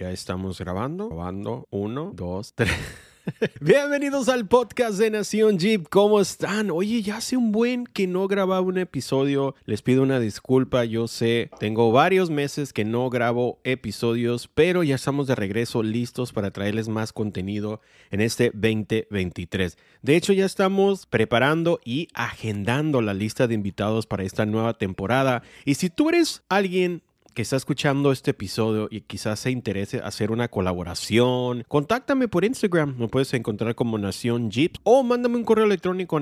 Ya 0.00 0.10
estamos 0.12 0.58
grabando. 0.58 1.10
Grabando. 1.10 1.68
Uno, 1.68 2.12
dos, 2.14 2.54
tres. 2.54 2.72
Bienvenidos 3.60 4.30
al 4.30 4.48
podcast 4.48 4.98
de 4.98 5.10
Nación 5.10 5.58
Jeep. 5.58 5.88
¿Cómo 5.90 6.22
están? 6.22 6.70
Oye, 6.70 7.02
ya 7.02 7.18
hace 7.18 7.36
un 7.36 7.52
buen 7.52 7.84
que 7.84 8.06
no 8.06 8.26
grababa 8.26 8.62
un 8.62 8.78
episodio. 8.78 9.54
Les 9.66 9.82
pido 9.82 10.02
una 10.02 10.18
disculpa. 10.18 10.86
Yo 10.86 11.06
sé, 11.06 11.50
tengo 11.58 11.92
varios 11.92 12.30
meses 12.30 12.72
que 12.72 12.86
no 12.86 13.10
grabo 13.10 13.60
episodios, 13.62 14.48
pero 14.48 14.82
ya 14.82 14.94
estamos 14.94 15.26
de 15.26 15.34
regreso 15.34 15.82
listos 15.82 16.32
para 16.32 16.50
traerles 16.50 16.88
más 16.88 17.12
contenido 17.12 17.82
en 18.10 18.22
este 18.22 18.52
2023. 18.54 19.76
De 20.00 20.16
hecho, 20.16 20.32
ya 20.32 20.46
estamos 20.46 21.04
preparando 21.04 21.78
y 21.84 22.08
agendando 22.14 23.02
la 23.02 23.12
lista 23.12 23.46
de 23.46 23.52
invitados 23.52 24.06
para 24.06 24.24
esta 24.24 24.46
nueva 24.46 24.78
temporada. 24.78 25.42
Y 25.66 25.74
si 25.74 25.90
tú 25.90 26.08
eres 26.08 26.42
alguien 26.48 27.02
que 27.40 27.42
está 27.42 27.56
escuchando 27.56 28.12
este 28.12 28.32
episodio 28.32 28.86
y 28.90 29.00
quizás 29.00 29.40
se 29.40 29.50
interese 29.50 30.00
hacer 30.00 30.30
una 30.30 30.48
colaboración, 30.48 31.64
contáctame 31.68 32.28
por 32.28 32.44
Instagram. 32.44 32.96
Me 32.98 33.08
puedes 33.08 33.32
encontrar 33.32 33.74
como 33.74 33.96
Nación 33.96 34.50
Jeeps 34.50 34.78
o 34.82 35.02
mándame 35.02 35.36
un 35.36 35.44
correo 35.44 35.64
electrónico 35.64 36.18
a 36.18 36.20